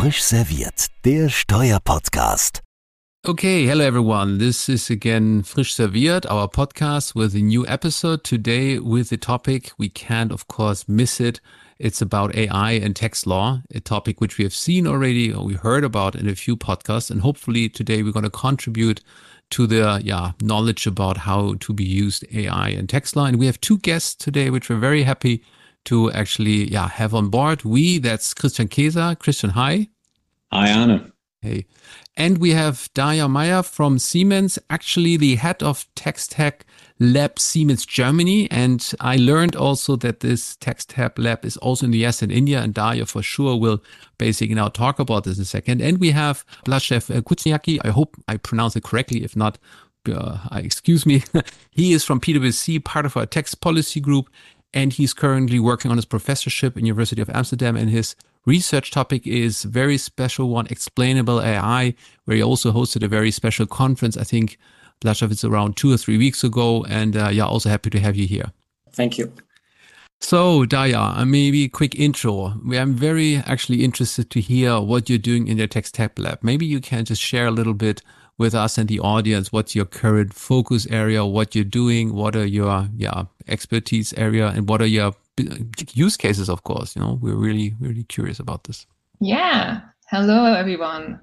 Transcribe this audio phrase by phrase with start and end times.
[0.00, 2.62] Frisch serviert, der Steuerpodcast.
[3.28, 4.38] Okay, hello everyone.
[4.38, 9.72] This is again Frisch Serviert, our podcast with a new episode today with the topic
[9.76, 11.42] we can't of course miss it.
[11.78, 15.52] It's about AI and tax law, a topic which we have seen already or we
[15.52, 19.02] heard about in a few podcasts and hopefully today we're going to contribute
[19.50, 23.26] to the yeah, knowledge about how to be used AI and tax law.
[23.26, 25.44] And we have two guests today which we're very happy
[25.86, 27.64] to actually yeah, have on board.
[27.64, 29.18] We, that's Christian Kaeser.
[29.18, 29.88] Christian, hi.
[30.52, 31.12] Hi, Arne.
[31.42, 31.64] Hey.
[32.16, 36.66] And we have Darja Meyer from Siemens, actually the head of Tax Tech
[36.98, 38.46] Lab Siemens Germany.
[38.50, 42.30] And I learned also that this Tax Tech Lab is also in the US and
[42.30, 42.60] India.
[42.60, 43.82] And Darja for sure will
[44.18, 45.80] basically now talk about this in a second.
[45.80, 47.78] And we have Blazej Kuzniacki.
[47.84, 49.24] I hope I pronounce it correctly.
[49.24, 49.56] If not,
[50.12, 51.22] uh, excuse me.
[51.70, 54.28] he is from PwC, part of our tax policy group.
[54.72, 57.76] And he's currently working on his professorship in University of Amsterdam.
[57.76, 58.14] And his
[58.46, 61.94] research topic is very special one, explainable AI,
[62.24, 64.16] where he also hosted a very special conference.
[64.16, 64.58] I think
[65.00, 66.84] Blazej, it's around two or three weeks ago.
[66.88, 68.52] And uh, yeah, also happy to have you here.
[68.92, 69.32] Thank you.
[70.22, 72.54] So, Darja, uh, maybe a quick intro.
[72.72, 76.40] I'm very actually interested to hear what you're doing in the Tax Tech Lab.
[76.42, 78.02] Maybe you can just share a little bit
[78.36, 82.46] with us and the audience what's your current focus area, what you're doing, what are
[82.46, 85.12] your yeah expertise area, and what are your
[85.92, 86.96] use cases, of course.
[86.96, 88.86] You know, we're really, really curious about this.
[89.20, 89.80] Yeah.
[90.08, 91.20] Hello, everyone.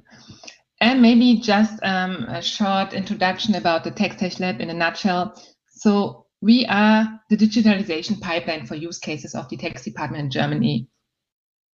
[0.79, 5.41] And maybe just um, a short introduction about the Tech Lab in a nutshell.
[5.69, 10.87] So we are the digitalization pipeline for use cases of the tax department in Germany.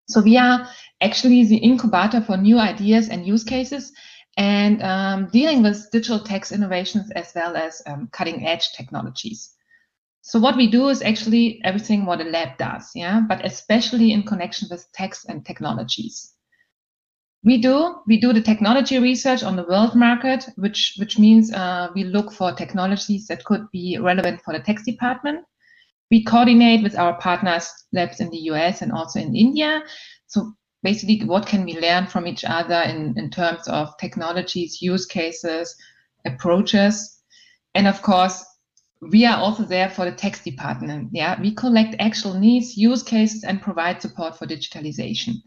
[0.09, 0.69] So we are
[1.01, 3.93] actually the incubator for new ideas and use cases
[4.37, 9.55] and um, dealing with digital tax innovations as well as um, cutting edge technologies.
[10.25, 14.23] So what we do is actually everything what a lab does, yeah, but especially in
[14.23, 16.33] connection with text and technologies.
[17.45, 21.89] We do we do the technology research on the world market, which which means uh,
[21.93, 25.45] we look for technologies that could be relevant for the tax department.
[26.09, 29.83] We coordinate with our partners labs in the US and also in India.
[30.29, 30.53] So
[30.85, 35.75] basically, what can we learn from each other in, in terms of technologies, use cases,
[36.25, 37.19] approaches,
[37.75, 38.45] and of course
[39.11, 41.09] we are also there for the tax department.
[41.13, 45.43] Yeah, we collect actual needs, use cases, and provide support for digitalization.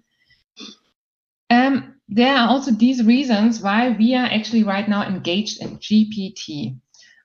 [1.50, 6.78] Um, there are also these reasons why we are actually right now engaged in GPT.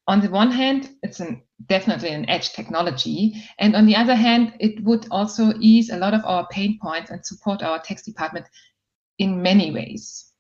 [0.07, 4.55] On the one hand, it's an, definitely an edge technology, and on the other hand,
[4.61, 8.47] it would also ease a lot of our pain points and support our tax department
[9.19, 10.33] in many ways.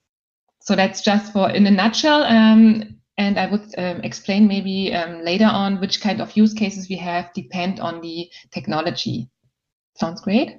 [0.61, 2.23] So that's just for in a nutshell.
[2.23, 6.88] Um, and I would um, explain maybe um, later on which kind of use cases
[6.88, 9.28] we have depend on the technology.
[9.97, 10.58] Sounds great.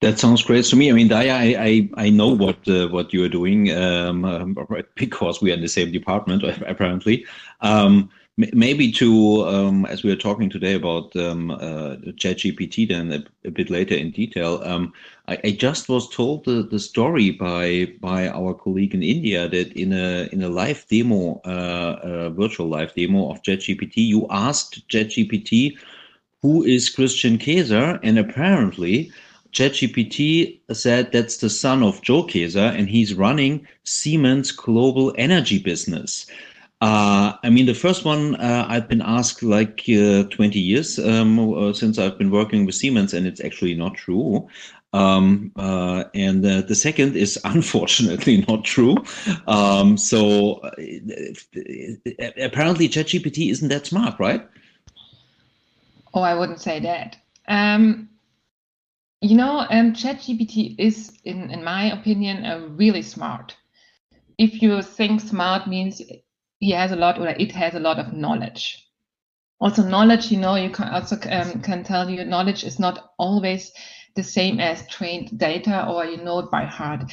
[0.00, 0.90] That sounds great to me.
[0.90, 4.56] I mean, I I, I know what uh, what you are doing um,
[4.96, 7.24] because we are in the same department apparently.
[7.60, 13.48] Um, maybe to um, as we are talking today about um, uh, ChatGPT, then a,
[13.48, 14.60] a, bit later in detail.
[14.64, 14.92] Um,
[15.28, 19.72] I, I, just was told the, the story by by our colleague in India that
[19.74, 24.86] in a in a live demo, uh, a virtual live demo of ChatGPT, you asked
[24.88, 25.76] ChatGPT
[26.42, 29.10] who is Christian Kaeser, and apparently.
[29.52, 36.26] ChatGPT said that's the son of Joe Kaeser and he's running Siemens Global Energy business.
[36.84, 41.38] Uh, I mean, the first one uh, I've been asked like uh, 20 years um,
[41.38, 44.46] uh, since I've been working with Siemens, and it's actually not true.
[44.92, 48.96] Um, uh, and uh, the second is unfortunately not true.
[49.46, 50.60] Um, so
[52.36, 54.46] apparently, ChatGPT isn't that smart, right?
[56.12, 57.16] Oh, I wouldn't say that.
[57.48, 58.10] Um,
[59.22, 63.56] you know, um, ChatGPT is, in, in my opinion, really smart.
[64.36, 66.02] If you think smart means
[66.58, 68.86] he has a lot or it has a lot of knowledge.
[69.60, 73.72] Also knowledge you know you can also um, can tell you knowledge is not always
[74.14, 77.10] the same as trained data or you know it by heart.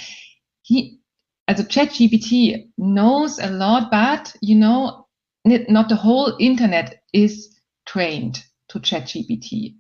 [0.62, 1.00] He
[1.48, 5.08] as a chat gpt knows a lot but you know
[5.44, 9.76] not the whole internet is trained to chat gpt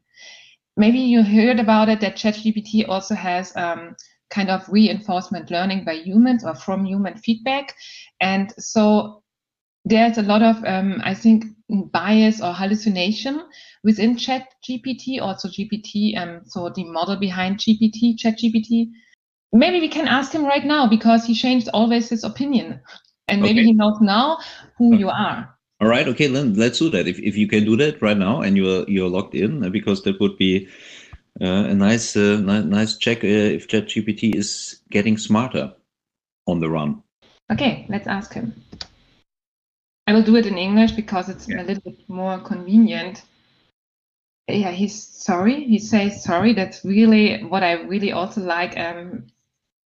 [0.75, 3.95] maybe you heard about it that chat gpt also has um,
[4.31, 7.75] kind of reinforcement learning by humans or from human feedback.
[8.19, 9.20] And so
[9.85, 13.41] there's a lot of, um, I think, bias or hallucination
[13.83, 18.89] within Chat GPT, also GPT, um, so the model behind GPT, Chat GPT.
[19.53, 22.79] Maybe we can ask him right now because he changed always his opinion.
[23.27, 23.67] And maybe okay.
[23.67, 24.39] he knows now
[24.77, 25.57] who you are.
[25.79, 27.07] All right, okay, then let's do that.
[27.07, 30.19] If, if you can do that right now and you're you're logged in, because that
[30.19, 30.67] would be
[31.41, 35.73] uh, a nice, uh, ni- nice check uh, if ChatGPT is getting smarter
[36.45, 37.01] on the run.
[37.51, 38.53] Okay, let's ask him.
[40.11, 41.61] I will do it in English because it's Yeah.
[41.61, 43.23] a little bit more convenient.
[44.49, 45.63] Yeah, he's sorry.
[45.63, 46.53] He says sorry.
[46.53, 49.27] That's really what I really also like um,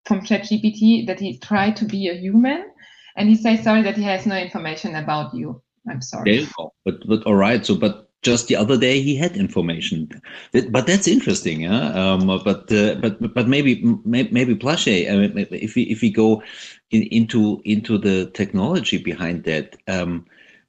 [0.06, 2.64] from ChatGPT that he tried to be a human,
[3.16, 5.60] and he says sorry that he has no information about you.
[5.86, 6.40] I'm There sorry.
[6.40, 6.72] you go.
[6.86, 7.66] But but all right.
[7.66, 10.08] So but just the other day he had information,
[10.70, 11.62] but that's interesting.
[11.62, 11.92] Yeah.
[11.92, 12.26] Um.
[12.26, 15.10] But uh, but but maybe maybe Blazej.
[15.10, 16.42] I mean, if we if we go
[16.90, 20.26] in, into into the technology behind that, um,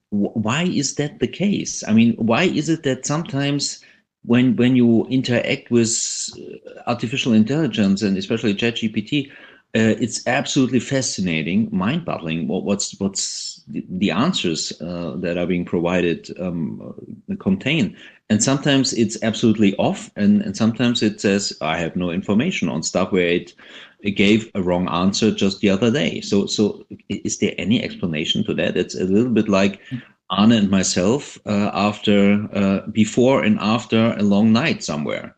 [0.10, 1.84] why is that the case?
[1.88, 3.84] I mean, why is it that sometimes
[4.24, 9.31] when when you interact with uh, artificial intelligence and especially ChatGPT,
[9.75, 12.48] uh, it's absolutely fascinating, mind-boggling.
[12.48, 16.95] What, what's what's the, answers uh, that are being provided um,
[17.31, 17.97] uh, contain,
[18.29, 22.83] and sometimes it's absolutely off, and and sometimes it says I have no information on
[22.83, 23.53] stuff where it,
[24.01, 26.21] it gave a wrong answer just the other day.
[26.21, 28.77] So so is there any explanation to that?
[28.77, 29.81] It's a little bit like
[30.29, 35.35] Arne and myself uh, after uh, before and after a long night somewhere.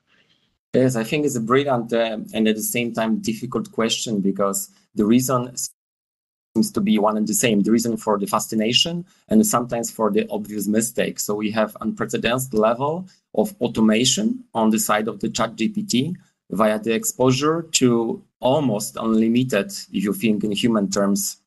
[0.73, 4.69] Yes, I think it's a brilliant uh, and at the same time difficult question because
[4.95, 5.51] the reason
[6.57, 7.61] seems to be one and the same.
[7.61, 11.19] The reason for the fascination and sometimes for the obvious mistake.
[11.19, 16.15] So we have unprecedented level of automation on the side of the chat GPT
[16.49, 19.67] via the exposure to almost unlimited,
[19.97, 21.37] if you think in human terms,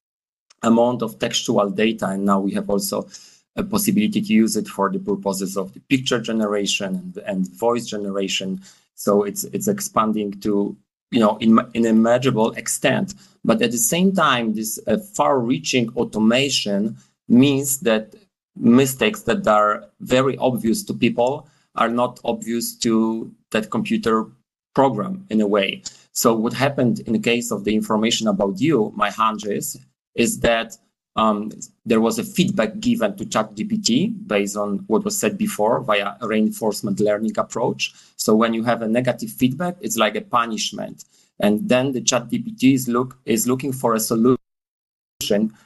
[0.63, 2.07] amount of textual data.
[2.07, 3.09] And now we have also
[3.57, 7.87] a possibility to use it for the purposes of the picture generation and, and voice
[7.87, 8.61] generation.
[8.95, 10.77] So it's it's expanding to
[11.11, 13.15] you know in in a measurable extent.
[13.45, 16.99] But at the same time, this uh, far-reaching automation
[17.29, 18.15] means that
[18.57, 24.27] mistakes that are very obvious to people are not obvious to that computer
[24.75, 25.83] program in a way.
[26.13, 29.79] So what happened in the case of the information about you, my hunch is,
[30.15, 30.77] is that
[31.17, 31.51] um,
[31.85, 36.29] there was a feedback given to ChatGPT based on what was said before via a
[36.29, 37.93] reinforcement learning approach.
[38.17, 41.05] So when you have a negative feedback, it's like a punishment,
[41.41, 44.39] and then the ChatGPT is look is looking for a solution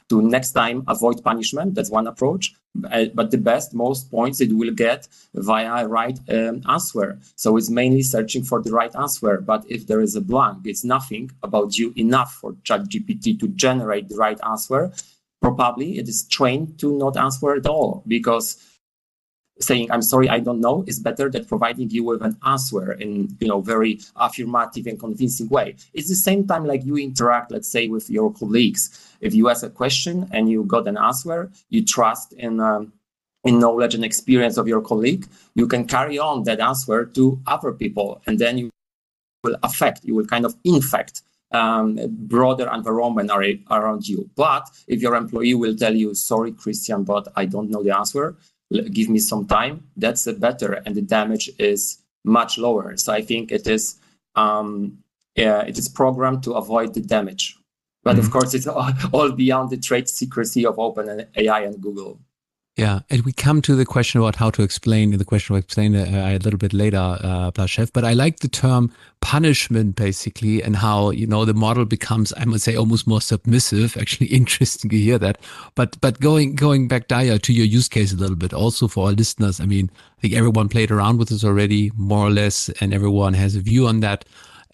[0.09, 1.75] to next time avoid punishment.
[1.75, 2.53] That's one approach.
[2.91, 7.19] Uh, but the best, most points it will get via right um, answer.
[7.35, 9.39] So it's mainly searching for the right answer.
[9.39, 14.09] But if there is a blank, it's nothing about you enough for ChatGPT to generate
[14.09, 14.91] the right answer.
[15.41, 18.57] Probably it is trained to not answer at all because
[19.59, 23.35] saying i'm sorry i don't know is better than providing you with an answer in
[23.39, 25.75] you know very affirmative and convincing way.
[25.93, 29.15] It's the same time like you interact let's say with your colleagues.
[29.21, 32.93] If you ask a question and you got an answer you trust in um,
[33.45, 37.71] in knowledge and experience of your colleague you can carry on that answer to other
[37.71, 38.69] people and then you
[39.43, 41.21] will affect you will kind of infect
[41.61, 41.87] um,
[42.33, 44.19] broader environment ar- around you.
[44.45, 44.63] But
[44.93, 48.25] if your employee will tell you sorry christian but i don't know the answer
[48.97, 51.81] give me some time that's a better and the damage is
[52.37, 52.87] much lower.
[53.03, 53.83] So i think it is
[54.43, 54.69] um,
[55.43, 57.45] yeah, it is programmed to avoid the damage.
[58.05, 58.31] But of Mhm.
[58.35, 61.05] course it's all, all beyond the trade secrecy of open
[61.41, 62.13] ai and google
[62.75, 65.61] Yeah, and we come to the question about how to explain in the question we'll
[65.61, 67.49] explain uh, a little bit later, uh.
[67.51, 68.91] But I like the term
[69.21, 73.95] punishment basically, and how you know the model becomes, I must say, almost more submissive.
[74.01, 75.37] Actually, interesting to hear that.
[75.75, 79.07] But but going going back, Darja, to your use case a little bit, also for
[79.07, 79.61] our listeners.
[79.61, 83.35] I mean, I think everyone played around with this already, more or less, and everyone
[83.35, 84.25] has a view on that.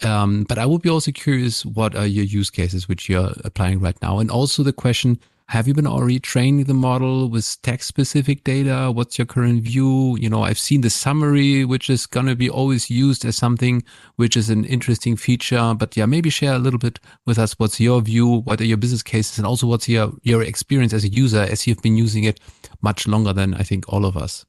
[0.04, 3.80] Um, but I would be also curious, what are your use cases which you're applying
[3.80, 4.18] right now?
[4.18, 5.20] And also the question,
[5.52, 8.90] have you been already training the model with text specific data?
[8.90, 10.16] What's your current view?
[10.18, 13.84] You know, I've seen the summary, which is going to be always used as something
[14.16, 15.74] which is an interesting feature.
[15.78, 17.60] But yeah, maybe share a little bit with us.
[17.60, 18.44] What's your view?
[18.44, 19.40] What are your business cases?
[19.40, 22.40] And also what's your, your experience as a user as you've been using it
[22.82, 24.46] much longer than I think all of us?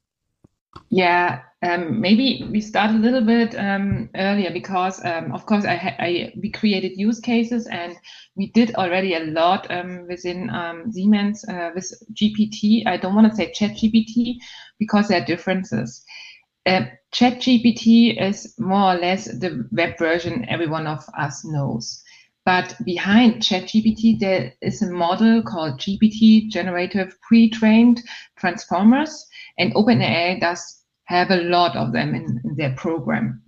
[0.91, 5.97] Yeah, um, maybe we start a little bit um, earlier because, um, of course, I,
[5.99, 7.97] I we created use cases and
[8.37, 12.87] we did already a lot um, within um, Siemens uh, with GPT.
[12.87, 14.37] I don't want to say Chat GPT
[14.79, 16.05] because there are differences.
[16.67, 22.03] Uh, Chat GPT is more or less the web version every one of us knows.
[22.45, 28.03] But behind ChatGPT, there is a model called GPT Generative Pre-trained
[28.37, 29.27] Transformers,
[29.59, 33.43] and OpenAI does have a lot of them in, in their program.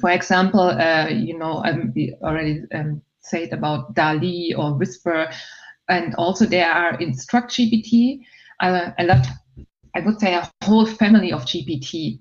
[0.00, 5.28] For example, uh, you know, um, we already um, said about DALL-E or Whisper,
[5.88, 8.20] and also there are InstructGPT,
[8.60, 9.26] uh, a lot,
[9.94, 12.18] I would say a whole family of GPT.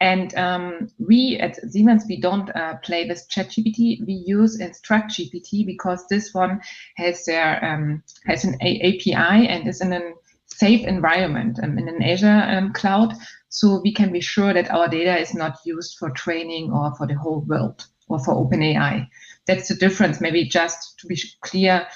[0.00, 4.06] And um, we at Siemens, we don't uh, play with ChatGPT.
[4.06, 6.60] We use InstructGPT because this one
[6.96, 10.12] has their um, has an a API and is in a
[10.58, 13.14] safe environment um, in an Azure um, cloud.
[13.48, 17.06] So we can be sure that our data is not used for training or for
[17.06, 19.06] the whole world or for OpenAI.
[19.46, 20.20] That's the difference.
[20.20, 21.86] Maybe just to be clear,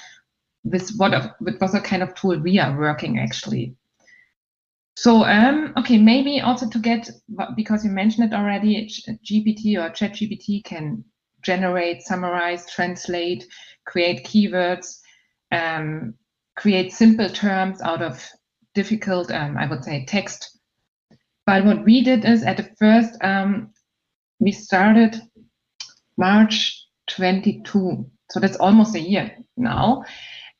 [0.63, 3.75] with what with what kind of tool we are working actually.
[4.95, 7.09] So, um, okay, maybe also to get,
[7.55, 8.87] because you mentioned it already,
[9.25, 11.03] GPT or ChatGPT can
[11.41, 13.47] generate, summarize, translate,
[13.85, 14.99] create keywords,
[15.51, 16.13] um,
[16.55, 18.23] create simple terms out of
[18.73, 20.57] difficult, um, I would say, text.
[21.45, 23.71] But what we did is at the first, um,
[24.39, 25.15] we started
[26.17, 28.09] March 22.
[28.31, 30.03] So that's almost a year now.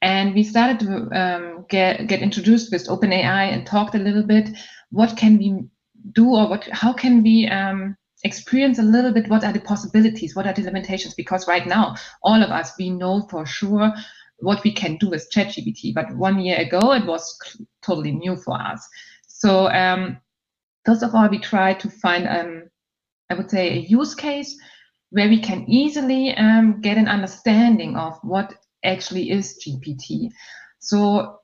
[0.02, 4.50] And we started to um, get, get introduced with OpenAI and talked a little bit.
[4.90, 5.64] What can we
[6.14, 10.36] do or what, how can we um, experience a little bit what are the possibilities,
[10.36, 11.14] what are the limitations?
[11.14, 13.94] Because right now, all of us, we know for sure
[14.42, 15.94] what we can do with ChatGPT.
[15.94, 17.40] But one year ago, it was
[17.82, 18.88] totally new for us.
[19.28, 20.18] So um,
[20.86, 22.64] first of all, we try to find, um,
[23.30, 24.58] I would say, a use case
[25.12, 30.30] where we can easily um, get an understanding of what actually is GPT.
[30.80, 31.40] So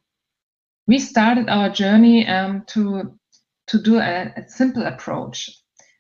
[0.88, 3.18] we started our journey um, to
[3.68, 5.50] to do a, a, simple approach.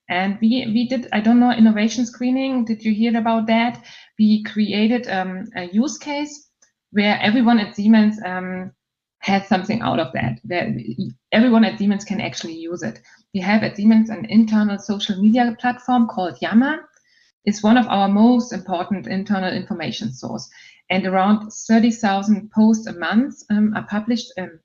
[0.09, 2.63] And we, we did, I don't know, innovation screening.
[2.63, 3.83] Did you hear about that?
[4.17, 6.46] We created um, a use case
[6.91, 8.71] where everyone at Siemens um,
[9.19, 10.39] has something out of that.
[10.43, 10.75] Where
[11.31, 12.99] everyone at Siemens can actually use it.
[13.33, 16.89] We have at Siemens an internal social media platform called Yammer.
[17.45, 20.49] It's one of our most important internal information source
[20.89, 24.59] and around 30,000 posts a month um, are published in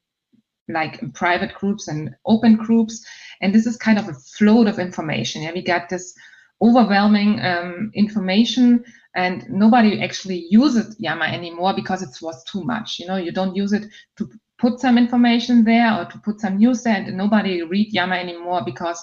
[0.69, 3.05] like private groups and open groups.
[3.41, 5.43] And this is kind of a flood of information.
[5.43, 6.15] Yeah, we got this
[6.61, 12.99] overwhelming um, information and nobody actually uses Yammer anymore because it was too much.
[12.99, 16.57] You know, you don't use it to put some information there or to put some
[16.57, 19.03] news there and nobody read Yammer anymore because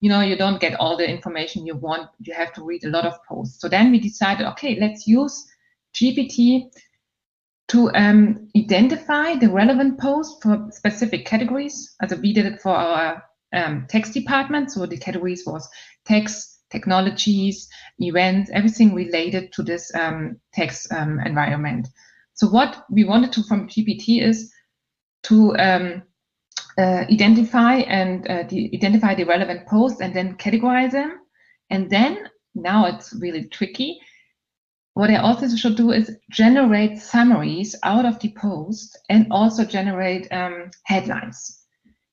[0.00, 2.88] you know you don't get all the information you want you have to read a
[2.88, 5.46] lot of posts so then we decided okay let's use
[5.94, 6.70] GPT
[7.72, 11.94] to um, identify the relevant posts for specific categories.
[12.02, 14.70] Also we did it for our um, tax department.
[14.70, 15.66] So the categories was
[16.04, 21.86] text, technologies, events, everything related to this um, text um, environment.
[22.34, 24.52] So what we wanted to from GPT is
[25.24, 26.02] to um,
[26.78, 31.20] uh, identify and uh, identify the relevant posts and then categorize them.
[31.70, 34.00] And then now it's really tricky
[34.94, 40.30] what I also should do is generate summaries out of the post and also generate
[40.30, 41.60] um, headlines.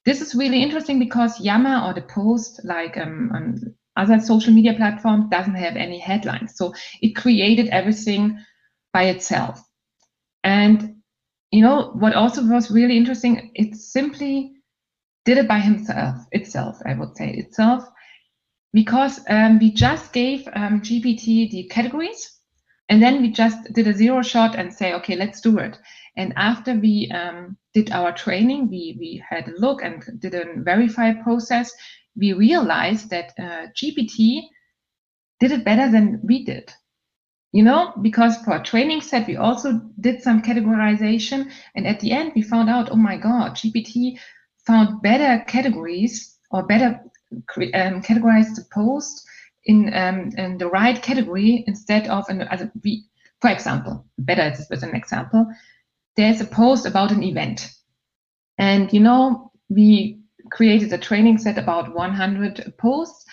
[0.06, 4.74] This is really interesting because Yammer or the post, like um, on other social media
[4.74, 6.56] platforms, doesn't have any headlines.
[6.56, 8.40] So it created everything
[8.94, 9.62] by itself.
[10.44, 10.96] And
[11.52, 13.52] you know what also was really interesting?
[13.56, 14.54] It simply
[15.26, 17.84] did it by himself, itself, I would say itself,
[18.74, 22.40] because um, we just gave um, GPT the categories
[22.90, 25.78] and then we just did a zero shot and say, okay, let's do it.
[26.18, 30.62] And after we um, did our training, we, we had a look and did a
[30.62, 31.72] verify process.
[32.20, 34.44] We realized that uh, GPT
[35.40, 36.74] did it better than we did.
[37.52, 41.52] You know, because for a training set, we also did some categorization.
[41.76, 44.20] And at the end, we found out, oh my God, GPT
[44.68, 49.26] found better categories or better um, categorized the post
[49.66, 53.06] in, um, in the right category instead of, an, we,
[53.42, 55.48] for example, better with an example,
[56.16, 57.72] there's a post about an event.
[58.60, 60.19] And, you know, we
[60.52, 63.26] created a training set about 100 posts.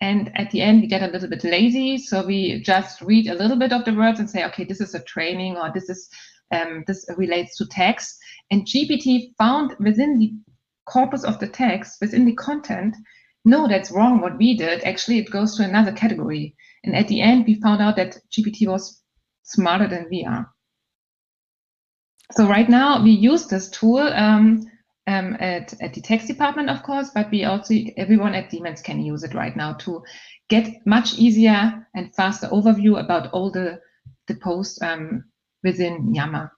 [0.00, 1.98] And at the end, we get a little bit lazy.
[1.98, 4.94] So we just read a little bit of the words and say, okay, this is
[4.94, 6.08] a training or this is,
[6.52, 8.16] um, this relates to text.
[8.50, 10.32] And GPT found within the
[10.86, 12.96] corpus of the text, within the content,
[13.44, 14.82] no, that's wrong what we did.
[14.84, 16.54] Actually, it goes to another category.
[16.84, 19.02] And at the end, we found out that GPT was
[19.42, 20.50] smarter than we are.
[22.32, 24.69] So right now, we use this tool um,
[25.10, 29.02] um, at, at the tax department, of course, but we also, everyone at Siemens can
[29.02, 30.02] use it right now to
[30.48, 33.80] get much easier and faster overview about all the,
[34.28, 35.24] the posts um,
[35.64, 36.52] within Yammer.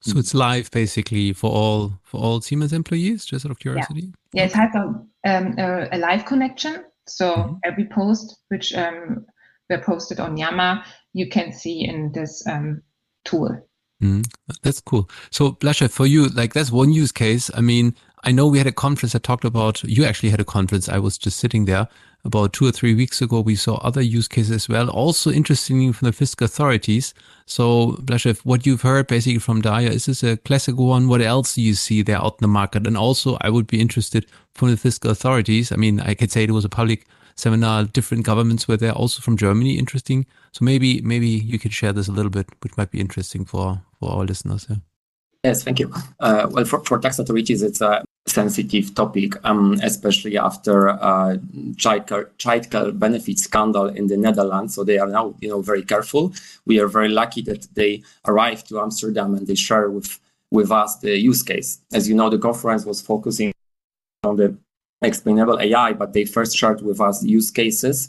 [0.00, 4.14] So it's live basically for all for all Siemens employees, just out of curiosity.
[4.32, 4.80] Yeah, yeah it has a,
[5.28, 6.84] um, a, a, live connection.
[7.06, 7.54] So mm-hmm.
[7.64, 9.26] every post which um,
[9.68, 12.80] were posted on Yammer, you can see in this um,
[13.26, 13.68] tool.
[14.02, 14.26] Mm,
[14.62, 15.08] that's cool.
[15.30, 17.50] So, Blazej, for you, like that's one use case.
[17.54, 20.44] I mean, I know we had a conference that talked about, you actually had a
[20.44, 20.88] conference.
[20.88, 21.88] I was just sitting there
[22.24, 23.40] about two or three weeks ago.
[23.40, 27.14] We saw other use cases as well, also interesting from the fiscal authorities.
[27.46, 31.08] So, Blazej, what you've heard basically from Darja, is this a classic one?
[31.08, 32.86] What else do you see there out in the market?
[32.86, 35.72] And also, I would be interested from the fiscal authorities.
[35.72, 39.22] I mean, I could say it was a public seminar, different governments were there, also
[39.22, 39.78] from Germany.
[39.78, 40.26] Interesting.
[40.52, 43.80] So maybe maybe you could share this a little bit, which might be interesting for
[44.00, 44.66] for our listeners.
[44.68, 44.76] Yeah.
[45.44, 45.92] Yes, thank you.
[46.18, 51.36] Uh, well, for, for tax authorities, it's a sensitive topic, um, especially after uh,
[51.76, 54.74] child benefit scandal in the Netherlands.
[54.74, 56.34] So they are now, you know, very careful.
[56.66, 60.18] We are very lucky that they arrived to Amsterdam and they share with
[60.52, 61.80] with us the use case.
[61.92, 63.52] As you know, the conference was focusing
[64.24, 64.56] on the
[65.00, 68.08] explainable AI, but they first shared with us use cases.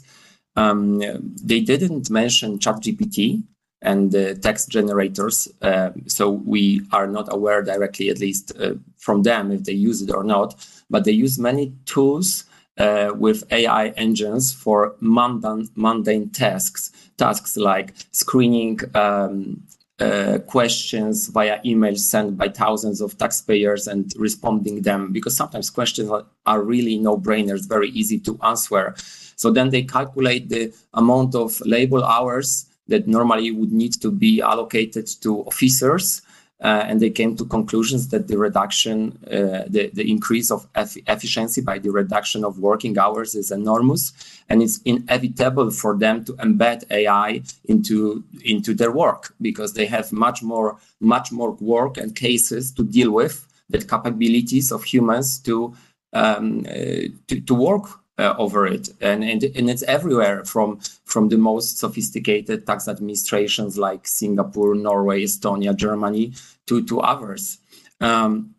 [0.56, 0.98] Um,
[1.42, 3.44] they didn't mention ChatGPT,
[3.82, 5.48] and the text generators.
[5.60, 10.00] Uh, so we are not aware directly, at least uh, from them, if they use
[10.00, 10.54] it or not.
[10.88, 12.44] But they use many tools
[12.78, 19.62] uh, with AI engines for mundane, mundane tasks, tasks like screening um,
[20.00, 26.10] uh, questions via email sent by thousands of taxpayers and responding them because sometimes questions
[26.46, 28.94] are, really no-brainers, very easy to answer.
[29.36, 34.42] So then they calculate the amount of label hours that normally would need to be
[34.42, 36.20] allocated to officers.
[36.60, 41.60] Uh, and they came to conclusions that the reduction, uh, the, the increase of efficiency
[41.60, 44.12] by the reduction of working hours is enormous,
[44.48, 50.12] and it's inevitable for them to embed AI into into their work because they have
[50.12, 53.34] much more much more work and cases to deal with
[53.68, 55.74] the capabilities of humans to
[56.12, 61.28] um, uh, to, to work uh, over it, and, and and it's everywhere from from
[61.28, 66.32] the most sophisticated tax administrations like Singapore, Norway, Estonia, Germany
[66.66, 67.58] to to others.
[68.00, 68.54] Um,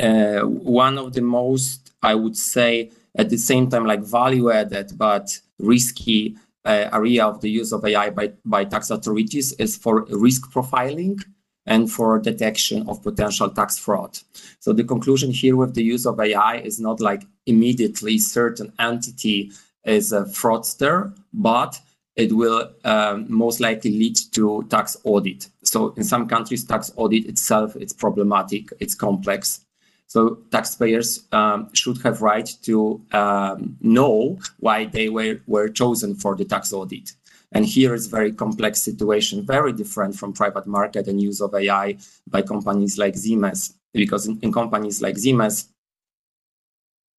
[0.00, 4.92] uh, one of the most, I would say, at the same time, like value added
[4.96, 10.02] but risky uh, area of the use of AI by, by tax authorities is for
[10.10, 11.22] risk profiling
[11.70, 14.18] and for detection of potential tax fraud.
[14.58, 19.52] So the conclusion here with the use of AI is not like immediately certain entity
[19.84, 21.80] is a fraudster, but
[22.16, 25.48] it will um, most likely lead to tax audit.
[25.62, 29.60] So in some countries, tax audit itself it's problematic, it's complex.
[30.08, 36.34] So taxpayers um, should have right to um, know why they were, were chosen for
[36.34, 37.12] the tax audit.
[37.52, 41.96] And here is very complex situation, very different from private market and use of AI
[42.28, 43.74] by companies like Siemens.
[43.92, 45.68] Because in, in companies like Siemens,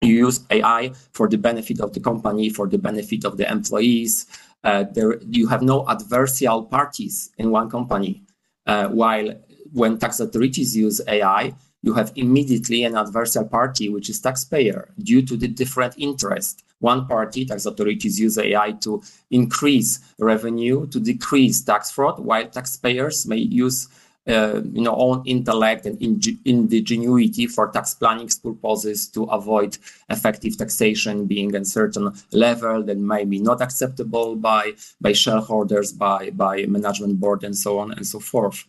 [0.01, 4.25] you use AI for the benefit of the company, for the benefit of the employees.
[4.63, 8.23] Uh, there, you have no adversarial parties in one company.
[8.65, 9.33] Uh, while
[9.73, 15.21] when tax authorities use AI, you have immediately an adversarial party, which is taxpayer, due
[15.23, 16.63] to the different interest.
[16.79, 23.27] One party, tax authorities use AI to increase revenue, to decrease tax fraud, while taxpayers
[23.27, 23.87] may use
[24.27, 25.99] uh, you know, own intellect and
[26.45, 29.77] ingenuity for tax planning purposes to avoid
[30.09, 36.29] effective taxation being a certain level that may be not acceptable by by shareholders, by
[36.29, 38.67] by management board, and so on and so forth.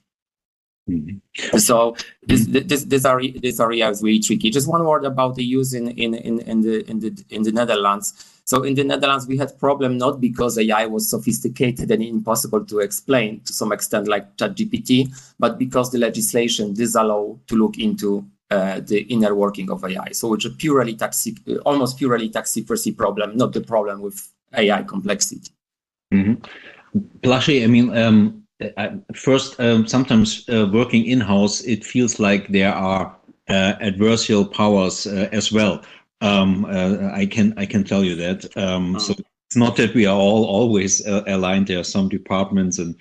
[0.90, 1.59] Mm-hmm.
[1.59, 4.51] So this, this this area this area is really tricky.
[4.51, 7.53] Just one word about the use in in, in, in the in the in the
[7.53, 8.40] Netherlands.
[8.45, 12.81] So in the Netherlands we had problem not because AI was sophisticated and impossible to
[12.81, 18.81] explain to some extent like ChatGPT, but because the legislation disallow to look into uh,
[18.81, 20.11] the inner working of AI.
[20.11, 21.29] So it's a purely tax
[21.64, 25.53] almost purely tax secrecy problem, not the problem with AI complexity.
[26.12, 26.45] Mm-hmm.
[27.62, 27.97] I mean.
[27.97, 28.41] Um
[29.14, 33.16] first, um, sometimes uh, working in house, it feels like there are
[33.48, 35.83] uh, adversarial powers uh, as well.
[36.20, 38.57] Um, uh, I can I can tell you that.
[38.57, 41.66] Um, so it's not that we are all always uh, aligned.
[41.66, 42.94] There are some departments and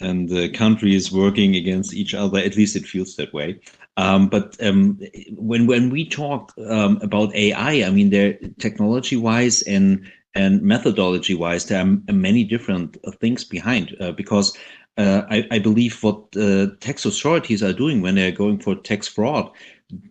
[0.00, 2.38] and countries working against each other.
[2.38, 3.60] At least it feels that way.
[3.96, 4.98] Um, but um,
[5.36, 11.34] when when we talk um, about AI, I mean, there technology wise and and methodology
[11.34, 14.56] wise, there are many different things behind uh, because
[15.00, 19.08] uh, I, I, believe what uh, tax authorities are doing when they're going for tax
[19.08, 19.50] fraud,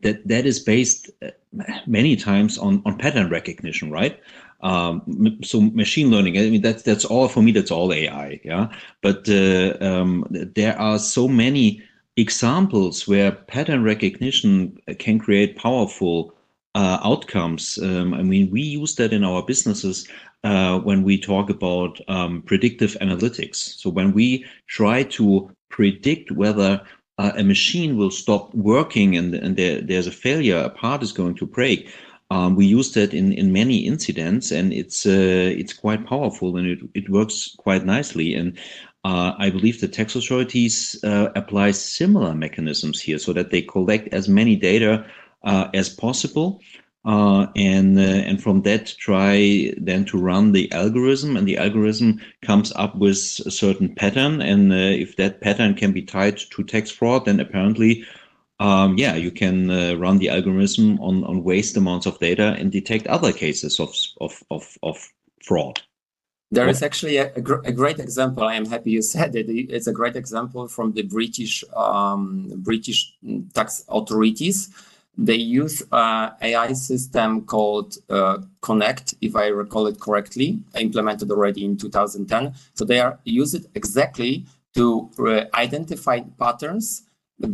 [0.02, 1.30] that that is based uh,
[1.86, 4.19] many times on on pattern recognition, right?
[4.62, 6.38] Um, so machine learning.
[6.38, 7.52] I mean, that's that's all for me.
[7.52, 8.39] That's all AI.
[8.43, 11.84] Yeah, but uh, um, there are so many
[12.17, 16.34] examples where pattern recognition can create powerful
[16.75, 17.79] uh, outcomes.
[17.82, 20.08] Um, I mean, we use that in our businesses
[20.43, 23.55] uh, when we talk about um, predictive analytics.
[23.55, 26.82] So when we try to predict whether
[27.17, 31.12] uh, a machine will stop working and, and there, there's a failure, a part is
[31.12, 31.89] going to break.
[32.32, 36.67] Um, we use that in, in many incidents and it's uh, it's quite powerful and
[36.67, 38.36] it, it works quite nicely.
[38.36, 38.58] And
[39.03, 44.13] uh, I believe the tax authorities uh, apply similar mechanisms here so that they collect
[44.13, 45.05] as many data
[45.43, 46.62] as possible
[47.06, 52.19] uh, and uh, and from that try then to run the algorithm and the algorithm
[52.41, 56.63] comes up with a certain pattern and uh, if that pattern can be tied to
[56.63, 58.04] tax fraud then apparently
[58.60, 62.71] um, yeah you can uh, run the algorithm on on waste amounts of data and
[62.71, 65.10] detect other cases of of of, of
[65.43, 65.82] fraud
[66.52, 68.43] there is actually a, a, gr- a, great example.
[68.43, 69.47] I am happy you said it.
[69.47, 73.13] It's a great example from the British um, British
[73.54, 74.73] tax authorities
[75.21, 81.65] they use an AI system called uh, Connect, if I recall it correctly, implemented already
[81.65, 82.53] in 2010.
[82.73, 87.03] So they are use it exactly to uh, identify patterns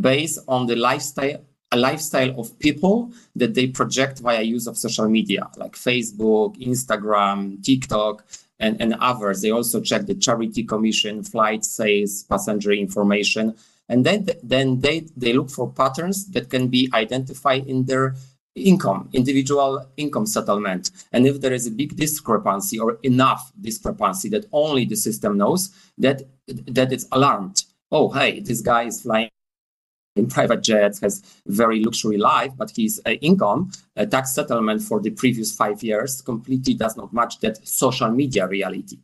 [0.00, 5.08] based on the lifestyle a lifestyle of people that they project via use of social
[5.08, 8.24] media like Facebook, Instagram, TikTok,
[8.60, 9.42] and, and others.
[9.42, 13.56] They also check the charity commission, flight sales, passenger information
[13.88, 18.14] and then then they they look for patterns that can be identified in their
[18.54, 20.90] income individual income settlement.
[21.12, 25.70] And if there is a big discrepancy or enough discrepancy that only the system knows
[25.98, 27.64] that that it's alarmed.
[27.92, 29.30] Oh hey this guy is flying
[30.16, 34.98] in private jets has very luxury life but his uh, income uh, tax settlement for
[35.00, 38.98] the previous five years completely does not match that social media reality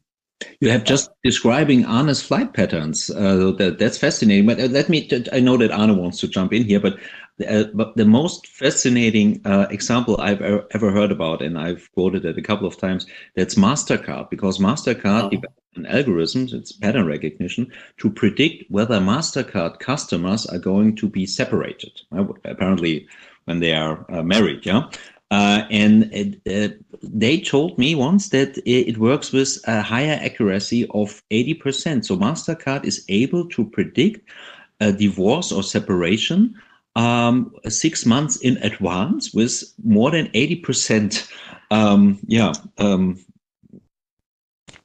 [0.60, 3.10] you have just describing Arne's flight patterns.
[3.10, 4.46] Uh, that, that's fascinating.
[4.46, 6.98] But uh, let me, I know that Arne wants to jump in here, but,
[7.48, 12.38] uh, but the most fascinating uh, example I've ever heard about, and I've quoted it
[12.38, 15.30] a couple of times, that's MasterCard, because MasterCard oh.
[15.30, 21.24] developed an algorithm, it's pattern recognition, to predict whether MasterCard customers are going to be
[21.24, 21.92] separated.
[22.44, 23.06] Apparently,
[23.46, 24.88] when they are uh, married, yeah.
[25.32, 26.68] Uh, and uh,
[27.02, 32.04] they told me once that it works with a higher accuracy of 80%.
[32.04, 34.28] So MasterCard is able to predict
[34.80, 36.54] a divorce or separation
[36.96, 41.26] um, six months in advance with more than 80%.
[41.70, 42.52] Um, yeah.
[42.76, 43.18] Um,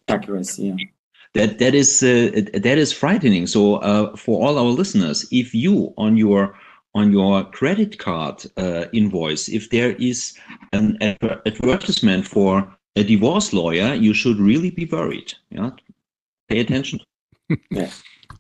[0.07, 0.67] accuracy.
[0.67, 0.85] Yeah.
[1.33, 3.47] That that is uh, that is frightening.
[3.47, 6.55] So uh, for all our listeners, if you on your
[6.97, 10.33] on your credit card uh, invoice, if there is
[10.73, 10.97] an
[11.45, 15.33] advertisement for a divorce lawyer, you should really be worried.
[15.51, 15.71] Yeah,
[16.49, 16.99] pay attention.
[17.71, 17.91] yeah.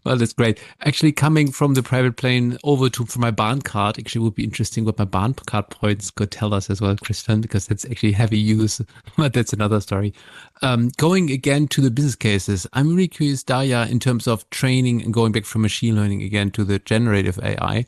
[0.07, 0.57] Well, that's great.
[0.85, 4.45] Actually, coming from the private plane over to for my Bahn card, actually would be
[4.45, 8.13] interesting what my Bahn card points could tell us as well, Christian, because that's actually
[8.13, 8.79] heavy use.
[9.17, 10.13] but that's another story.
[10.61, 15.01] Um, going again to the business cases, I'm really curious, Darja, in terms of training
[15.01, 17.85] and going back from machine learning again to the generative AI.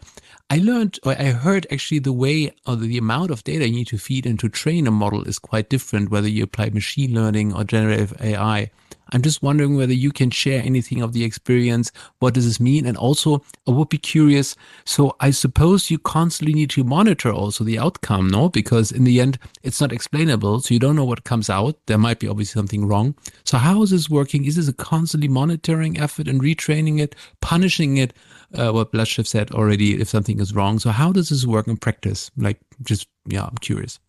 [0.49, 3.87] I learned, or I heard actually the way or the amount of data you need
[3.87, 7.53] to feed and to train a model is quite different, whether you apply machine learning
[7.53, 8.71] or generative AI.
[9.11, 11.91] I'm just wondering whether you can share anything of the experience.
[12.19, 12.85] What does this mean?
[12.85, 14.55] And also, I would be curious.
[14.85, 18.49] So I suppose you constantly need to monitor also the outcome, no?
[18.49, 20.61] Because in the end, it's not explainable.
[20.61, 21.77] So you don't know what comes out.
[21.87, 23.15] There might be obviously something wrong.
[23.43, 24.45] So how is this working?
[24.45, 28.13] Is this a constantly monitoring effort and retraining it, punishing it?
[28.53, 30.79] uh, what Blazej said already if something is wrong.
[30.79, 32.31] So how does this work in practice?
[32.37, 33.99] Like, just yeah, I'm curious.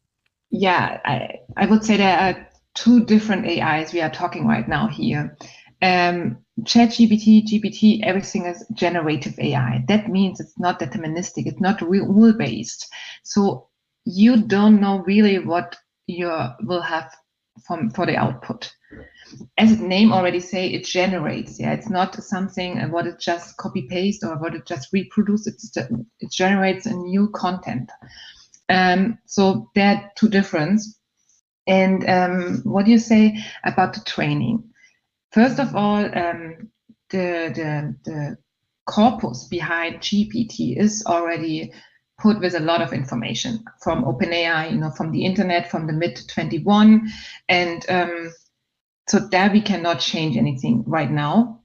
[0.51, 2.49] Yeah, I I would say there are
[2.81, 5.37] two different AIs we are talking right now here.
[5.83, 9.85] Um, ChatGPT, GPT, everything is generative AI.
[9.89, 11.47] That means it's not deterministic.
[11.47, 12.87] It's not rule based.
[13.23, 13.69] So
[14.05, 16.31] you don't know really what you
[16.63, 17.11] will have
[17.67, 18.73] from for the output
[19.59, 21.61] as the name already say, it generates.
[21.61, 25.47] Yeah, it's not something what it just copy paste or what it just reproduce.
[25.47, 27.91] It's, it generates a new content.
[28.69, 31.00] Um, so there are two difference.
[31.67, 34.65] And um, what do you say about the training?
[35.33, 36.71] First of all, um,
[37.11, 38.39] the, the the
[38.87, 41.73] corpus behind GPT is already
[42.19, 45.93] put with a lot of information from OpenAI, you know, from the internet, from the
[45.93, 47.09] mid 21,
[47.49, 48.33] and um,
[49.09, 51.61] so there we cannot change anything right now.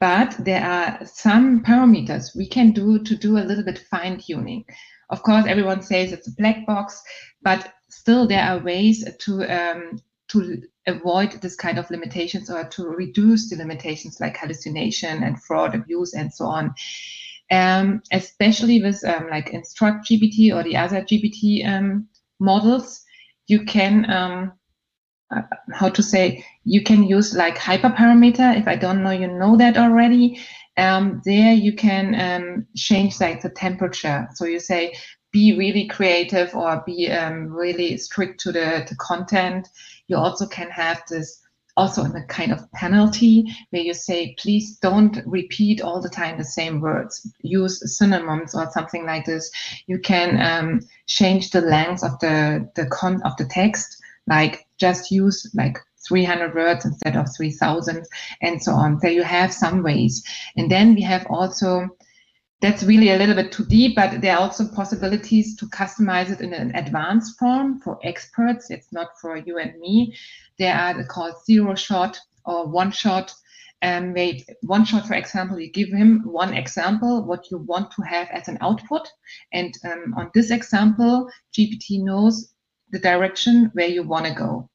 [0.00, 4.64] But there are some parameters we can do to do a little bit fine tuning.
[5.10, 7.02] Of course, everyone says it's a black box,
[7.42, 12.86] but still there are ways to um, to avoid this kind of limitations or to
[12.88, 16.74] reduce the limitations like hallucination and fraud abuse and so on.
[17.50, 22.06] Um, especially with um, like Instruct GPT or the other GPT um,
[22.38, 23.02] models,
[23.46, 24.52] you can um,
[25.34, 29.58] uh, how to say you can use like hyperparameter if i don't know you know
[29.58, 30.40] that already
[30.78, 34.28] um, there you can um, change like the temperature.
[34.34, 34.94] So you say
[35.32, 39.68] be really creative or be um, really strict to the, content.
[40.06, 41.42] You also can have this
[41.76, 46.36] also in a kind of penalty where you say, please don't repeat all the time
[46.36, 47.24] the same words.
[47.42, 49.50] Use synonyms or something like this.
[49.86, 55.10] You can um, change the length of the the con of the text, like just
[55.10, 58.04] use like 300 words instead of 3000
[58.42, 59.00] and so on.
[59.00, 60.24] So you have some ways.
[60.56, 61.88] And then we have also
[62.60, 66.40] that's really a little bit too deep, but there are also possibilities to customize it
[66.40, 68.70] in an advanced form for experts.
[68.70, 70.16] It's not for you and me.
[70.58, 73.32] There are called zero shot or one shot.
[73.80, 78.02] And um, one shot, for example, you give him one example, what you want to
[78.02, 79.08] have as an output.
[79.52, 82.52] And um, on this example, GPT knows
[82.90, 84.68] the direction where you want to go.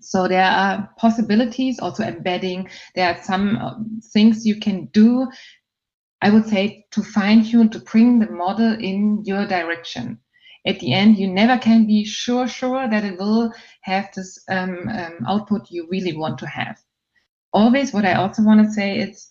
[0.00, 2.68] So there are possibilities also embedding.
[2.94, 5.26] There are some um, things you can do
[6.20, 10.18] I would say to fine tune, to bring the model in your direction.
[10.66, 13.52] At the end, you never can be sure, sure that it will
[13.82, 16.78] have this um, um, output you really want to have.
[17.52, 19.30] Always, what I also want to say is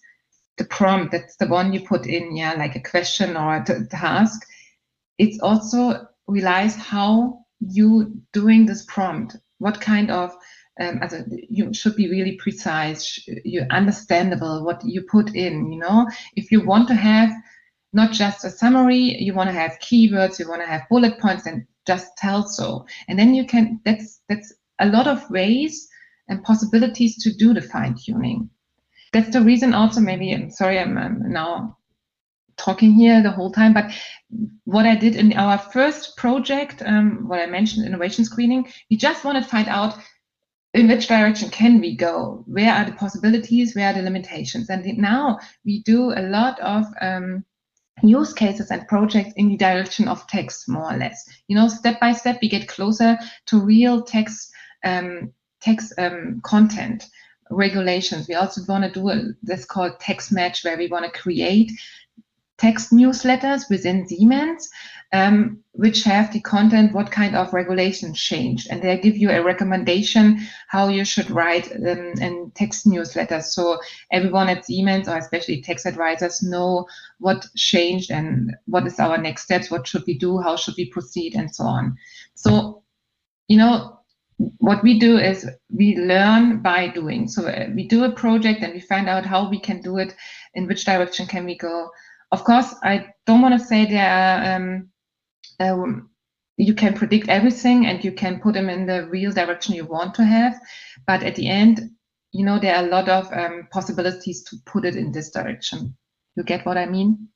[0.57, 1.11] the prompt.
[1.11, 4.41] That's the one you put in, yeah, like a question or a task.
[5.17, 9.35] It's also relies how you doing this prompt.
[9.59, 10.35] What kind of
[10.79, 11.01] um,
[11.49, 15.71] you should be really precise, you understandable what you put in.
[15.71, 17.31] You know, if you want to have
[17.93, 21.45] not just a summary, you want to have keywords, you want to have bullet points,
[21.45, 22.85] and just tell so.
[23.07, 23.79] And then you can.
[23.85, 25.87] That's that's a lot of ways
[26.27, 28.49] and possibilities to do the fine tuning.
[29.13, 29.73] That's the reason.
[29.73, 31.77] Also, maybe I'm sorry, I'm, I'm now
[32.57, 33.91] talking here the whole time, but
[34.65, 39.23] what I did in our first project, um, what I mentioned, innovation screening, we just
[39.23, 39.97] wanted to find out
[40.77, 42.43] in which direction can we go?
[42.47, 43.75] Where are the possibilities?
[43.75, 44.69] Where are the limitations?
[44.69, 47.43] And now we do a lot of um,
[48.03, 51.27] use cases and projects in the direction of text, more or less.
[51.47, 54.51] You know, step by step, we get closer to real text
[54.83, 57.05] um, text um, content
[57.49, 58.27] regulations.
[58.27, 61.71] We also want to do a, this called text match, where we want to create
[62.57, 64.69] tax newsletters within Siemens
[65.13, 68.67] um, which have the content, what kind of regulations changed.
[68.69, 73.43] And they give you a recommendation how you should write um, in tax newsletters.
[73.43, 73.79] So
[74.11, 76.87] everyone at Siemens or especially tax advisors know
[77.19, 80.89] what changed and what is our next steps, what should we do, how should we
[80.89, 81.95] proceed, and so on.
[82.35, 82.83] So,
[83.47, 83.99] you know,
[84.57, 87.27] what we do is we learn by doing.
[87.27, 90.15] So uh, we do a project and we find out how we can do it,
[90.53, 91.89] in which direction can we go.
[92.31, 94.89] Of course, I don't want to say there are um,
[95.59, 96.09] um,
[96.57, 100.15] you can predict everything and you can put them in the real direction you want
[100.15, 100.59] to have.
[101.05, 101.81] But at the end,
[102.31, 105.95] you know, there are a lot of um, possibilities to put it in this direction.
[106.35, 107.29] You get what I mean?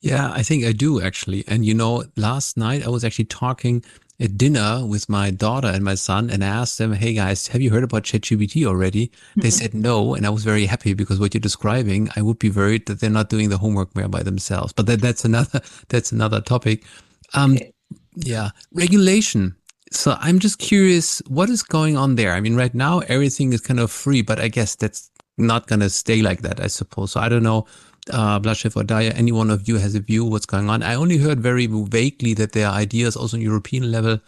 [0.00, 1.44] Yeah, I think I do actually.
[1.46, 3.84] And you know, last night I was actually talking
[4.20, 7.60] at dinner with my daughter and my son and I asked them, Hey guys, have
[7.60, 9.10] you heard about ChatGPT already?
[9.36, 9.50] They mm-hmm.
[9.50, 10.14] said no.
[10.14, 13.10] And I was very happy because what you're describing, I would be worried that they're
[13.10, 14.72] not doing the homework by themselves.
[14.72, 16.84] But that, that's another, that's another topic.
[17.34, 17.58] Um,
[18.14, 19.56] yeah, regulation.
[19.90, 22.32] So I'm just curious, what is going on there?
[22.32, 25.80] I mean, right now everything is kind of free, but I guess that's not going
[25.80, 27.12] to stay like that, I suppose.
[27.12, 27.66] So I don't know,
[28.10, 30.82] uh, Blazej or Darja, any one of you has a view what's going on.
[30.82, 34.20] I only heard very vaguely that there are ideas also on European level.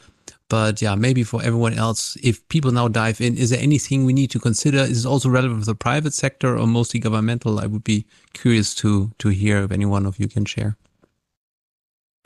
[0.48, 4.12] But yeah, maybe for everyone else, if people now dive in, is there anything we
[4.12, 4.78] need to consider?
[4.78, 7.58] Is it also relevant for the private sector or mostly governmental?
[7.58, 10.76] I would be curious to to hear if any one of you can share.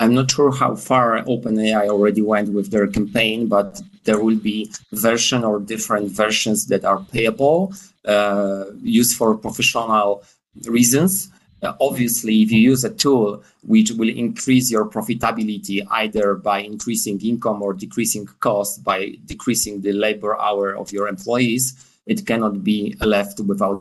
[0.00, 4.70] I'm not sure how far OpenAI already went with their campaign, but there will be
[4.92, 7.72] version or different versions that are payable,
[8.04, 10.22] uh, used for professional
[10.66, 11.30] reasons.
[11.62, 17.20] Uh, obviously, if you use a tool which will increase your profitability either by increasing
[17.20, 21.74] income or decreasing cost by decreasing the labor hour of your employees,
[22.06, 23.80] it cannot be left without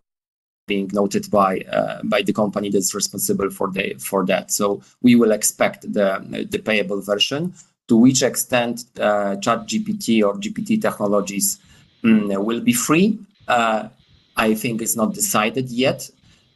[0.67, 4.51] being noted by uh, by the company that's responsible for the for that.
[4.51, 7.53] So we will expect the the payable version.
[7.87, 11.57] To which extent uh, ChatGPT or GPT technologies
[12.03, 13.87] mm, will be free, uh,
[14.35, 16.09] I think it's not decided yet.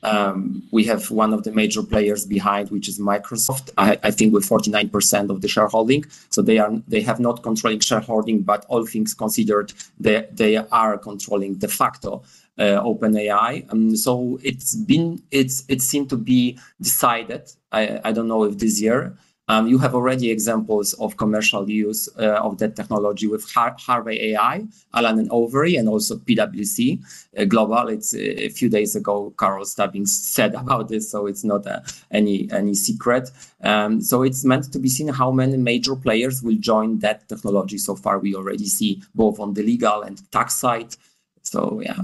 [0.04, 3.70] Um, we have one of the major players behind, which is Microsoft.
[3.78, 6.06] I, I, think with 49% of the shareholding.
[6.30, 10.98] So they are they have not controlling shareholding, but all things considered, they they are
[10.98, 12.24] controlling de facto
[12.58, 13.72] uh, OpenAI.
[13.72, 17.52] Um, so it's been it's it seemed to be decided.
[17.72, 19.16] I, I don't know if this year
[19.52, 24.32] Um, you have already examples of commercial use uh, of that technology with Har- Harvey
[24.32, 27.04] AI, Allen and Overy, and also PwC
[27.38, 27.90] uh, Global.
[27.90, 31.82] It's uh, a few days ago, Carol Stubbings said about this, so it's not uh,
[32.12, 33.30] any any secret.
[33.62, 37.78] Um, so it's meant to be seen how many major players will join that technology.
[37.78, 40.96] So far, we already see both on the legal and tax side.
[41.44, 42.00] So yeah.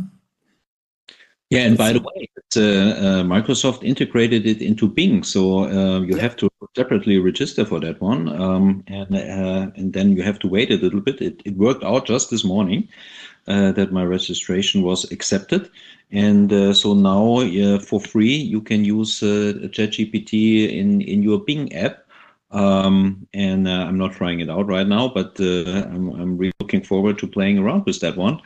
[1.50, 6.18] Yeah, and by the way, uh, uh, Microsoft integrated it into Bing, so uh, you
[6.18, 10.50] have to separately register for that one, um, and uh, and then you have to
[10.50, 11.22] wait a little bit.
[11.22, 12.90] It, it worked out just this morning
[13.48, 15.70] uh, that my registration was accepted,
[16.12, 17.48] and uh, so now
[17.80, 22.04] for free you can use ChatGPT in in your Bing app.
[22.52, 27.18] Um, and I'm not trying it out right now, but I'm, I'm really looking forward
[27.20, 28.42] to playing around with that one.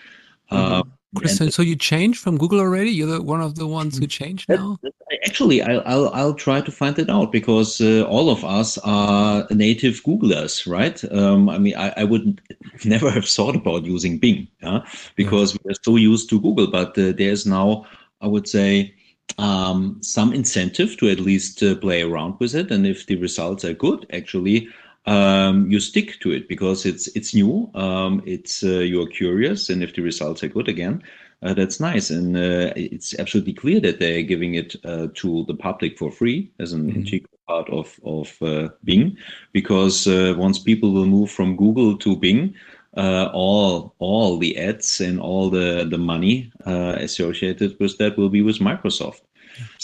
[0.52, 0.90] Mm-hmm.
[1.16, 2.90] Christian, so you changed from Google already?
[2.90, 4.80] You're the, one of the ones who changed now.
[5.26, 9.46] Actually, I'll, I'll, I'll try to find it out because uh, all of us are
[9.52, 11.04] native Googlers, right?
[11.12, 12.42] Um, I mean, I, I would
[12.86, 14.86] never have thought about using Bing, yeah?
[15.16, 16.68] because we're so used to Google.
[16.68, 17.86] But uh, there's now,
[18.22, 18.94] I would say,
[19.38, 23.66] um, some incentive to at least uh, play around with it, and if the results
[23.66, 24.70] are good, actually,
[25.06, 27.72] um, you stick to it because it's it's new.
[27.74, 31.04] Um, it's uh, you're curious, and if the results are good, again,
[31.42, 32.10] uh, that's nice.
[32.10, 36.52] And uh, it's absolutely clear that they're giving it uh, to the public for free
[36.60, 37.00] as an mm-hmm.
[37.00, 39.18] integral part of of uh, Bing,
[39.54, 42.56] because uh, once people will move from Google to Bing.
[42.94, 48.60] all all the ads and all the the money associated with that will be with
[48.60, 49.22] Microsoft.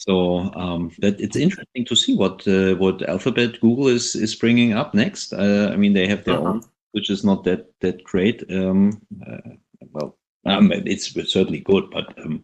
[0.08, 4.74] So um, that it's interesting to see what uh, what Alphabet Google is is bringing
[4.74, 5.34] up next.
[5.34, 6.50] Uh, I mean, they have their uh-huh.
[6.50, 8.44] own, which is not that that great.
[8.50, 9.56] Um, uh,
[9.92, 12.42] well, um, it's certainly good, but um,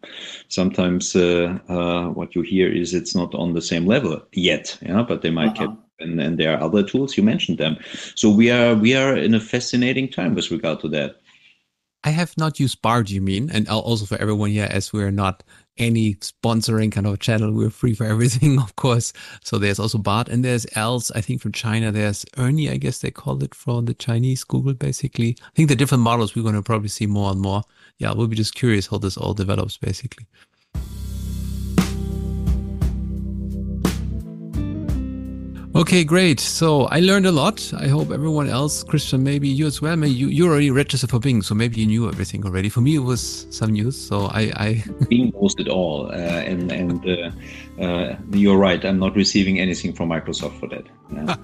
[0.48, 4.76] sometimes uh, uh, what you hear is it's not on the same level yet.
[4.82, 5.68] Yeah, but they might uh-huh.
[5.68, 5.76] get.
[6.00, 7.76] And, and there are other tools you mentioned them,
[8.16, 11.20] so we are we are in a fascinating time with regard to that.
[12.02, 13.48] I have not used Bard, you mean?
[13.48, 15.44] And also for everyone here, as we're not
[15.78, 19.12] any sponsoring kind of channel, we're free for everything, of course.
[19.42, 22.98] So there's also Bard and there's else, I think from China, there's Ernie, I guess
[22.98, 25.36] they call it from the Chinese Google, basically.
[25.42, 27.62] I think the different models we're going to probably see more and more.
[27.98, 30.26] Yeah, we'll be just curious how this all develops, basically.
[35.76, 36.38] Okay, great.
[36.38, 37.72] So I learned a lot.
[37.76, 39.96] I hope everyone else, Christian, maybe you as well.
[39.96, 42.68] Maybe you, you already registered for Bing, so maybe you knew everything already.
[42.68, 43.96] For me, it was some news.
[43.96, 48.84] So I, I Bing knows it all, uh, and and uh, uh, you're right.
[48.84, 50.84] I'm not receiving anything from Microsoft for that.
[51.12, 51.36] Yeah.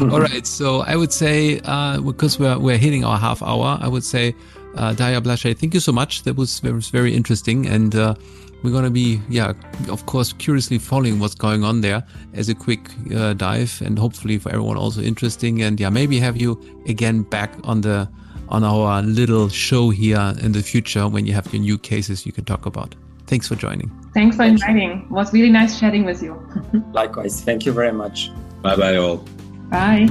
[0.12, 0.46] all right.
[0.46, 4.34] So I would say uh, because we're we're hitting our half hour, I would say,
[4.76, 6.22] uh, Darja Blazej, thank you so much.
[6.24, 8.14] That was, that was very interesting and uh,
[8.62, 9.52] we're going to be, yeah,
[9.88, 14.38] of course, curiously following what's going on there as a quick uh, dive and hopefully
[14.38, 15.62] for everyone also interesting.
[15.62, 18.08] And yeah, maybe have you again back on the
[18.48, 22.32] on our little show here in the future when you have your new cases you
[22.32, 22.94] can talk about.
[23.26, 23.90] Thanks for joining.
[24.14, 25.02] Thanks for inviting.
[25.02, 26.34] It was really nice chatting with you.
[26.92, 27.42] Likewise.
[27.42, 28.30] Thank you very much.
[28.62, 29.24] Bye bye all.
[29.70, 30.08] Bye.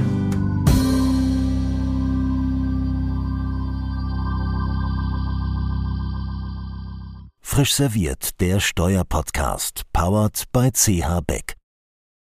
[7.58, 11.57] Frisch serviert, der Steuerpodcast, powered by CH Beck.